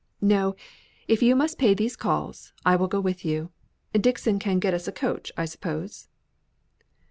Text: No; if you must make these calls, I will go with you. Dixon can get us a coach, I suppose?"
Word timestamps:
No; 0.23 0.55
if 1.07 1.21
you 1.21 1.35
must 1.35 1.61
make 1.61 1.77
these 1.77 1.95
calls, 1.95 2.53
I 2.65 2.75
will 2.75 2.87
go 2.87 2.99
with 2.99 3.23
you. 3.23 3.51
Dixon 3.93 4.39
can 4.39 4.57
get 4.57 4.73
us 4.73 4.87
a 4.87 4.91
coach, 4.91 5.31
I 5.37 5.45
suppose?" 5.45 6.07